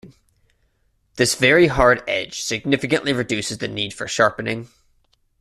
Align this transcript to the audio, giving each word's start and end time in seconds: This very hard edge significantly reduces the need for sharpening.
This 1.17 1.35
very 1.35 1.67
hard 1.67 2.01
edge 2.07 2.41
significantly 2.41 3.13
reduces 3.13 3.59
the 3.59 3.67
need 3.67 3.93
for 3.93 4.07
sharpening. 4.07 4.67